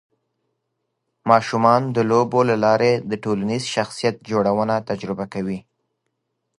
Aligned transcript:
ماشومان 1.29 1.81
د 1.95 1.97
لوبو 2.09 2.39
له 2.49 2.55
لارې 2.65 2.93
د 3.09 3.13
ټولنیز 3.23 3.63
شخصیت 3.75 4.15
جوړونه 4.29 4.75
تجربه 4.89 5.25
کوي. 5.33 5.59